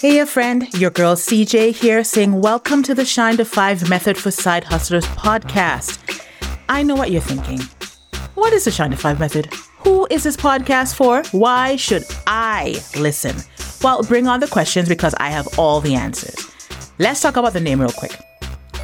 Hey, 0.00 0.18
a 0.18 0.26
friend, 0.26 0.68
your 0.74 0.90
girl 0.90 1.16
CJ 1.16 1.74
here 1.74 2.04
saying 2.04 2.38
welcome 2.38 2.82
to 2.82 2.94
the 2.94 3.06
Shine 3.06 3.38
to 3.38 3.46
Five 3.46 3.88
Method 3.88 4.18
for 4.18 4.30
Side 4.30 4.62
Hustlers 4.62 5.06
podcast. 5.06 6.22
I 6.68 6.82
know 6.82 6.94
what 6.94 7.10
you're 7.10 7.22
thinking. 7.22 7.60
What 8.34 8.52
is 8.52 8.66
the 8.66 8.70
Shine 8.70 8.90
to 8.90 8.96
Five 8.98 9.18
Method? 9.18 9.46
Who 9.78 10.06
is 10.10 10.22
this 10.22 10.36
podcast 10.36 10.94
for? 10.94 11.22
Why 11.32 11.76
should 11.76 12.04
I 12.26 12.76
listen? 12.98 13.36
Well, 13.82 14.02
bring 14.02 14.26
on 14.26 14.40
the 14.40 14.48
questions 14.48 14.86
because 14.86 15.14
I 15.14 15.30
have 15.30 15.58
all 15.58 15.80
the 15.80 15.94
answers. 15.94 16.46
Let's 16.98 17.22
talk 17.22 17.38
about 17.38 17.54
the 17.54 17.60
name 17.60 17.80
real 17.80 17.90
quick. 17.90 18.20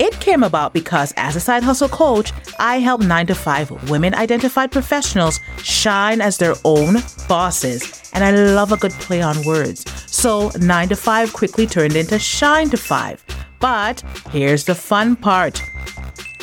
It 0.01 0.19
came 0.19 0.43
about 0.43 0.73
because 0.73 1.13
as 1.19 1.37
a 1.37 1.41
side 1.41 1.63
hustle 1.63 1.91
coach, 1.91 2.33
I 2.59 2.79
help 2.79 3.03
9 3.03 3.27
to 3.27 3.35
5 3.35 3.91
women 3.91 4.15
identified 4.15 4.73
professionals 4.73 5.41
shine 5.59 6.23
as 6.23 6.39
their 6.39 6.55
own 6.65 6.97
bosses, 7.29 8.11
and 8.15 8.25
I 8.25 8.31
love 8.31 8.73
a 8.73 8.79
good 8.79 8.93
play 8.93 9.21
on 9.21 9.45
words. 9.45 9.85
So 10.13 10.53
9 10.61 10.91
to 10.91 10.97
5 10.97 11.33
quickly 11.33 11.67
turned 11.67 11.97
into 11.97 12.19
Shine 12.19 12.69
to 12.71 12.77
5. 12.77 13.25
But 13.59 14.03
here's 14.31 14.65
the 14.65 14.75
fun 14.75 15.17
part. 15.17 15.63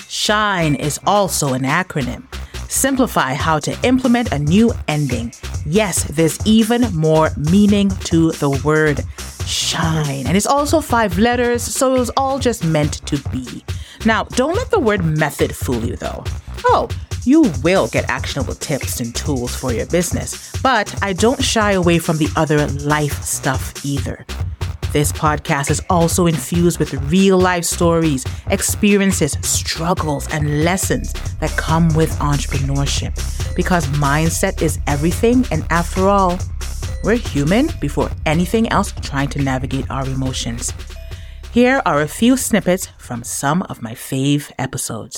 SHINE 0.08 0.76
is 0.76 1.00
also 1.06 1.54
an 1.54 1.62
acronym. 1.62 2.24
Simplify 2.68 3.36
how 3.36 3.60
to 3.60 3.78
implement 3.84 4.32
a 4.32 4.40
new 4.40 4.74
ending. 4.88 5.32
Yes, 5.66 6.04
there's 6.06 6.40
even 6.48 6.82
more 6.96 7.30
meaning 7.38 7.90
to 8.06 8.32
the 8.34 8.50
word 8.66 9.02
shine. 9.50 10.28
And 10.28 10.38
it's 10.38 10.46
also 10.46 10.80
five 10.80 11.18
letters, 11.18 11.64
so 11.64 11.96
it 11.96 12.00
was 12.00 12.12
all 12.16 12.40
just 12.40 12.64
meant 12.64 13.06
to 13.08 13.18
be. 13.30 13.64
Now, 14.06 14.24
don't 14.24 14.56
let 14.56 14.72
the 14.72 14.80
word 14.80 15.04
method 15.04 15.56
fool 15.56 15.84
you 15.84 15.96
though. 15.96 16.24
Oh, 16.66 16.88
you 17.26 17.52
will 17.64 17.88
get 17.88 18.10
actionable 18.10 18.56
tips 18.56 19.02
and 19.02 19.14
tools 19.14 19.56
for 19.56 19.74
your 19.74 19.86
business, 19.88 20.52
but 20.62 20.94
I 21.04 21.14
don't 21.14 21.44
shy 21.44 21.74
away 21.74 22.00
from 22.00 22.18
the 22.18 22.30
other 22.36 22.66
life 22.68 23.22
stuff 23.24 23.86
either. 23.86 24.26
This 24.92 25.12
podcast 25.12 25.70
is 25.70 25.82
also 25.90 26.26
infused 26.26 26.80
with 26.80 26.94
real 27.12 27.38
life 27.38 27.64
stories, 27.64 28.26
experiences, 28.48 29.38
struggles, 29.42 30.28
and 30.34 30.64
lessons 30.64 31.14
that 31.40 31.52
come 31.52 31.90
with 31.90 32.10
entrepreneurship. 32.20 33.14
Because 33.56 33.86
mindset 33.88 34.64
is 34.64 34.80
everything, 34.88 35.46
and 35.52 35.64
after 35.70 36.08
all, 36.10 36.40
we're 37.04 37.16
human 37.16 37.70
before 37.80 38.10
anything 38.26 38.70
else 38.70 38.94
trying 39.02 39.30
to 39.30 39.42
navigate 39.42 39.90
our 39.90 40.06
emotions. 40.06 40.74
Here 41.52 41.82
are 41.86 42.02
a 42.02 42.08
few 42.08 42.38
snippets 42.38 42.90
from 42.98 43.24
some 43.24 43.64
of 43.64 43.82
my 43.82 43.94
fave 43.94 44.52
episodes. 44.58 45.18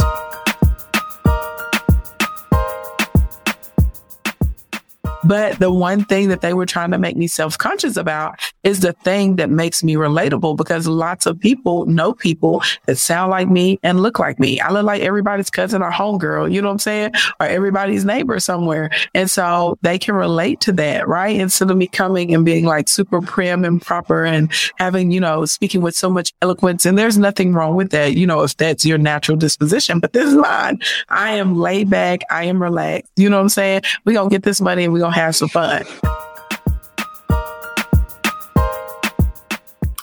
But 5.31 5.59
the 5.59 5.71
one 5.71 6.03
thing 6.03 6.27
that 6.27 6.41
they 6.41 6.53
were 6.53 6.65
trying 6.65 6.91
to 6.91 6.97
make 6.97 7.15
me 7.15 7.25
self 7.25 7.57
conscious 7.57 7.95
about 7.95 8.37
is 8.63 8.81
the 8.81 8.91
thing 8.91 9.37
that 9.37 9.49
makes 9.49 9.81
me 9.81 9.93
relatable 9.93 10.57
because 10.57 10.87
lots 10.87 11.25
of 11.25 11.39
people 11.39 11.85
know 11.85 12.11
people 12.11 12.61
that 12.85 12.97
sound 12.97 13.31
like 13.31 13.47
me 13.47 13.79
and 13.81 14.01
look 14.01 14.19
like 14.19 14.41
me. 14.41 14.59
I 14.59 14.71
look 14.71 14.83
like 14.83 15.01
everybody's 15.01 15.49
cousin 15.49 15.81
or 15.81 15.89
homegirl, 15.89 16.51
you 16.51 16.61
know 16.61 16.67
what 16.67 16.73
I'm 16.73 16.79
saying? 16.79 17.11
Or 17.39 17.47
everybody's 17.47 18.03
neighbor 18.03 18.41
somewhere. 18.41 18.89
And 19.15 19.31
so 19.31 19.77
they 19.83 19.97
can 19.97 20.15
relate 20.15 20.59
to 20.61 20.73
that, 20.73 21.07
right? 21.07 21.39
Instead 21.39 21.71
of 21.71 21.77
me 21.77 21.87
coming 21.87 22.35
and 22.35 22.43
being 22.43 22.65
like 22.65 22.89
super 22.89 23.21
prim 23.21 23.63
and 23.63 23.81
proper 23.81 24.25
and 24.25 24.51
having, 24.79 25.11
you 25.11 25.21
know, 25.21 25.45
speaking 25.45 25.79
with 25.79 25.95
so 25.95 26.09
much 26.09 26.33
eloquence. 26.41 26.85
And 26.85 26.97
there's 26.97 27.17
nothing 27.17 27.53
wrong 27.53 27.77
with 27.77 27.91
that, 27.91 28.17
you 28.17 28.27
know, 28.27 28.41
if 28.41 28.57
that's 28.57 28.83
your 28.83 28.97
natural 28.97 29.37
disposition. 29.37 30.01
But 30.01 30.11
this 30.11 30.27
is 30.27 30.35
mine. 30.35 30.81
I 31.07 31.35
am 31.35 31.55
laid 31.55 31.89
back. 31.89 32.19
I 32.29 32.43
am 32.43 32.61
relaxed. 32.61 33.09
You 33.15 33.29
know 33.29 33.37
what 33.37 33.43
I'm 33.43 33.49
saying? 33.49 33.83
We're 34.03 34.15
going 34.15 34.29
to 34.29 34.35
get 34.35 34.43
this 34.43 34.59
money 34.59 34.83
and 34.83 34.91
we're 34.91 34.99
going 34.99 35.13
to 35.13 35.19
have 35.19 35.20
some 35.29 35.49
fun. 35.49 35.85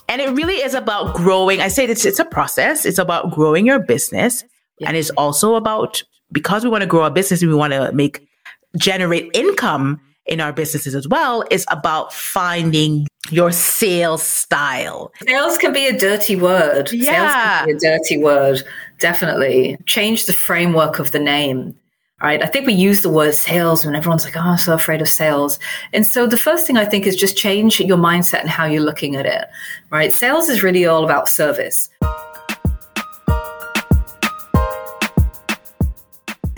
And 0.08 0.22
it 0.22 0.30
really 0.30 0.54
is 0.54 0.74
about 0.74 1.14
growing. 1.14 1.60
I 1.60 1.68
say 1.68 1.84
it's 1.84 2.04
it's 2.04 2.18
a 2.18 2.24
process. 2.24 2.86
It's 2.86 2.98
about 2.98 3.30
growing 3.32 3.66
your 3.66 3.78
business. 3.78 4.44
And 4.86 4.96
it's 4.96 5.10
also 5.10 5.56
about 5.56 6.02
because 6.32 6.64
we 6.64 6.70
want 6.70 6.82
to 6.82 6.86
grow 6.86 7.02
our 7.02 7.10
business 7.10 7.42
and 7.42 7.50
we 7.50 7.56
want 7.56 7.72
to 7.72 7.92
make 7.92 8.26
generate 8.76 9.30
income 9.34 10.00
in 10.26 10.40
our 10.40 10.52
businesses 10.52 10.94
as 10.94 11.08
well, 11.08 11.42
it's 11.50 11.64
about 11.70 12.12
finding 12.12 13.06
your 13.30 13.50
sales 13.50 14.22
style. 14.22 15.10
Sales 15.26 15.58
can 15.58 15.72
be 15.72 15.86
a 15.86 15.98
dirty 15.98 16.36
word. 16.36 16.92
Yeah. 16.92 17.12
Sales 17.12 17.32
can 17.32 17.66
be 17.66 17.72
a 17.72 17.90
dirty 17.90 18.18
word. 18.18 18.62
Definitely. 18.98 19.78
Change 19.86 20.26
the 20.26 20.32
framework 20.32 20.98
of 20.98 21.12
the 21.12 21.18
name 21.18 21.74
right? 22.22 22.42
I 22.42 22.46
think 22.46 22.66
we 22.66 22.74
use 22.74 23.02
the 23.02 23.08
word 23.08 23.34
sales 23.34 23.84
when 23.84 23.94
everyone's 23.94 24.24
like, 24.24 24.36
oh, 24.36 24.40
I'm 24.40 24.58
so 24.58 24.74
afraid 24.74 25.00
of 25.00 25.08
sales. 25.08 25.58
And 25.92 26.06
so 26.06 26.26
the 26.26 26.36
first 26.36 26.66
thing 26.66 26.76
I 26.76 26.84
think 26.84 27.06
is 27.06 27.16
just 27.16 27.36
change 27.36 27.80
your 27.80 27.98
mindset 27.98 28.40
and 28.40 28.48
how 28.48 28.66
you're 28.66 28.82
looking 28.82 29.16
at 29.16 29.26
it, 29.26 29.44
right? 29.90 30.12
Sales 30.12 30.48
is 30.48 30.62
really 30.62 30.86
all 30.86 31.04
about 31.04 31.28
service. 31.28 31.90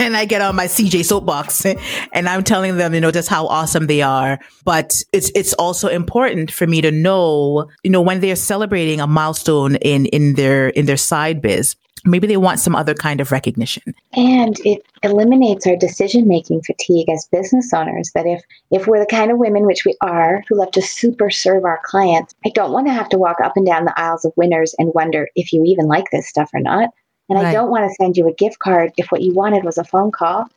and 0.00 0.16
I 0.16 0.24
get 0.24 0.40
on 0.40 0.56
my 0.56 0.64
CJ 0.64 1.04
soapbox 1.04 1.66
and 2.12 2.28
I'm 2.28 2.42
telling 2.42 2.78
them, 2.78 2.94
you 2.94 3.00
know, 3.00 3.10
just 3.10 3.28
how 3.28 3.46
awesome 3.46 3.86
they 3.86 4.02
are. 4.02 4.40
But 4.64 5.02
it's 5.12 5.30
it's 5.34 5.52
also 5.54 5.88
important 5.88 6.50
for 6.50 6.66
me 6.66 6.80
to 6.80 6.90
know, 6.90 7.68
you 7.84 7.90
know, 7.90 8.00
when 8.00 8.20
they're 8.20 8.34
celebrating 8.34 9.00
a 9.00 9.06
milestone 9.06 9.76
in 9.76 10.06
in 10.06 10.34
their 10.34 10.70
in 10.70 10.86
their 10.86 10.96
side 10.96 11.42
biz, 11.42 11.76
maybe 12.10 12.26
they 12.26 12.36
want 12.36 12.60
some 12.60 12.74
other 12.74 12.94
kind 12.94 13.20
of 13.20 13.32
recognition. 13.32 13.94
And 14.12 14.58
it 14.64 14.82
eliminates 15.02 15.66
our 15.66 15.76
decision 15.76 16.28
making 16.28 16.62
fatigue 16.62 17.08
as 17.08 17.28
business 17.30 17.72
owners 17.72 18.10
that 18.14 18.26
if 18.26 18.42
if 18.70 18.86
we're 18.86 19.00
the 19.00 19.06
kind 19.06 19.30
of 19.30 19.38
women 19.38 19.66
which 19.66 19.84
we 19.84 19.96
are 20.02 20.42
who 20.48 20.56
love 20.56 20.70
to 20.72 20.82
super 20.82 21.30
serve 21.30 21.64
our 21.64 21.80
clients 21.84 22.34
i 22.44 22.50
don't 22.50 22.72
want 22.72 22.86
to 22.86 22.92
have 22.92 23.08
to 23.08 23.18
walk 23.18 23.38
up 23.42 23.56
and 23.56 23.66
down 23.66 23.84
the 23.84 23.98
aisles 23.98 24.24
of 24.24 24.32
winners 24.36 24.74
and 24.78 24.92
wonder 24.94 25.28
if 25.36 25.52
you 25.52 25.64
even 25.64 25.86
like 25.86 26.10
this 26.10 26.28
stuff 26.28 26.50
or 26.52 26.60
not. 26.60 26.90
And 27.28 27.38
right. 27.38 27.46
i 27.46 27.52
don't 27.52 27.70
want 27.70 27.88
to 27.88 27.94
send 27.94 28.16
you 28.16 28.28
a 28.28 28.32
gift 28.34 28.58
card 28.58 28.92
if 28.96 29.10
what 29.10 29.22
you 29.22 29.32
wanted 29.32 29.64
was 29.64 29.78
a 29.78 29.84
phone 29.84 30.10
call. 30.10 30.48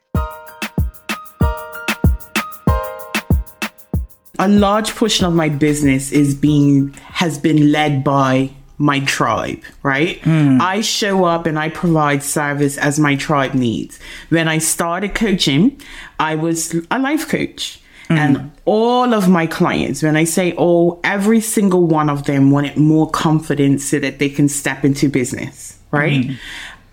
A 4.39 4.47
large 4.47 4.95
portion 4.95 5.25
of 5.25 5.33
my 5.33 5.47
business 5.47 6.11
is 6.11 6.33
being 6.33 6.91
has 6.93 7.37
been 7.37 7.71
led 7.71 8.03
by 8.03 8.49
my 8.77 8.99
tribe, 9.01 9.61
right? 9.83 10.19
Mm. 10.21 10.59
I 10.59 10.81
show 10.81 11.25
up 11.25 11.45
and 11.45 11.59
I 11.59 11.69
provide 11.69 12.23
service 12.23 12.77
as 12.77 12.99
my 12.99 13.15
tribe 13.15 13.53
needs. 13.53 13.99
When 14.29 14.47
I 14.47 14.57
started 14.57 15.15
coaching, 15.15 15.79
I 16.19 16.35
was 16.35 16.73
a 16.89 16.99
life 16.99 17.29
coach. 17.29 17.79
Mm. 18.09 18.17
And 18.17 18.51
all 18.65 19.13
of 19.13 19.29
my 19.29 19.47
clients, 19.47 20.03
when 20.03 20.17
I 20.17 20.23
say 20.23 20.53
all, 20.53 20.99
every 21.03 21.39
single 21.39 21.87
one 21.87 22.09
of 22.09 22.25
them 22.25 22.51
wanted 22.51 22.77
more 22.77 23.09
confidence 23.09 23.85
so 23.85 23.99
that 23.99 24.19
they 24.19 24.29
can 24.29 24.49
step 24.49 24.83
into 24.83 25.09
business, 25.09 25.79
right? 25.91 26.23
Mm. 26.23 26.37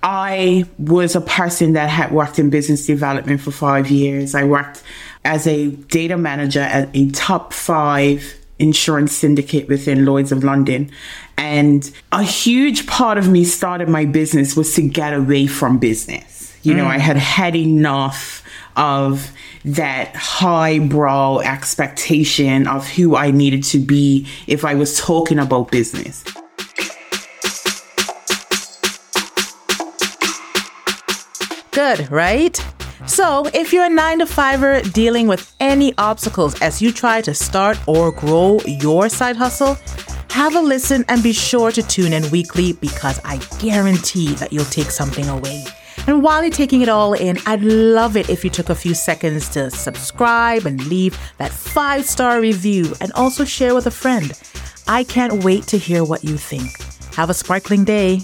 I 0.02 0.64
was 0.78 1.14
a 1.14 1.20
person 1.20 1.74
that 1.74 1.90
had 1.90 2.12
worked 2.12 2.38
in 2.38 2.48
business 2.50 2.86
development 2.86 3.40
for 3.40 3.50
five 3.50 3.90
years. 3.90 4.34
I 4.34 4.44
worked 4.44 4.82
as 5.24 5.46
a 5.46 5.68
data 5.68 6.16
manager 6.16 6.60
at 6.60 6.88
a 6.94 7.10
top 7.10 7.52
five 7.52 8.39
insurance 8.60 9.12
syndicate 9.12 9.68
within 9.68 10.04
Lloyd's 10.04 10.32
of 10.32 10.44
London. 10.44 10.90
And 11.36 11.90
a 12.12 12.22
huge 12.22 12.86
part 12.86 13.18
of 13.18 13.28
me 13.28 13.44
started 13.44 13.88
my 13.88 14.04
business 14.04 14.56
was 14.56 14.74
to 14.74 14.82
get 14.82 15.14
away 15.14 15.46
from 15.46 15.78
business. 15.78 16.56
You 16.62 16.74
mm. 16.74 16.78
know, 16.78 16.86
I 16.86 16.98
had 16.98 17.16
had 17.16 17.56
enough 17.56 18.44
of 18.76 19.32
that 19.64 20.14
highbrow 20.14 21.38
expectation 21.40 22.66
of 22.66 22.86
who 22.88 23.16
I 23.16 23.30
needed 23.30 23.62
to 23.64 23.78
be 23.78 24.26
if 24.46 24.64
I 24.64 24.74
was 24.74 24.98
talking 24.98 25.38
about 25.38 25.70
business. 25.70 26.24
Good, 31.72 32.10
right? 32.10 32.62
So, 33.06 33.46
if 33.54 33.72
you're 33.72 33.84
a 33.84 33.90
nine 33.90 34.18
to 34.18 34.26
fiver 34.26 34.82
dealing 34.82 35.26
with 35.26 35.54
any 35.58 35.94
obstacles 35.96 36.60
as 36.60 36.82
you 36.82 36.92
try 36.92 37.20
to 37.22 37.34
start 37.34 37.78
or 37.86 38.12
grow 38.12 38.60
your 38.66 39.08
side 39.08 39.36
hustle, 39.36 39.78
have 40.30 40.54
a 40.54 40.60
listen 40.60 41.04
and 41.08 41.22
be 41.22 41.32
sure 41.32 41.72
to 41.72 41.82
tune 41.82 42.12
in 42.12 42.30
weekly 42.30 42.74
because 42.74 43.20
I 43.24 43.38
guarantee 43.58 44.34
that 44.34 44.52
you'll 44.52 44.64
take 44.66 44.90
something 44.90 45.28
away. 45.28 45.64
And 46.06 46.22
while 46.22 46.42
you're 46.42 46.50
taking 46.50 46.82
it 46.82 46.88
all 46.88 47.14
in, 47.14 47.38
I'd 47.46 47.62
love 47.62 48.16
it 48.16 48.30
if 48.30 48.44
you 48.44 48.50
took 48.50 48.68
a 48.68 48.74
few 48.74 48.94
seconds 48.94 49.48
to 49.50 49.70
subscribe 49.70 50.66
and 50.66 50.84
leave 50.86 51.18
that 51.38 51.52
five 51.52 52.04
star 52.06 52.40
review 52.40 52.94
and 53.00 53.12
also 53.12 53.44
share 53.44 53.74
with 53.74 53.86
a 53.86 53.90
friend. 53.90 54.32
I 54.88 55.04
can't 55.04 55.44
wait 55.44 55.66
to 55.68 55.78
hear 55.78 56.04
what 56.04 56.24
you 56.24 56.36
think. 56.36 56.70
Have 57.14 57.30
a 57.30 57.34
sparkling 57.34 57.84
day. 57.84 58.20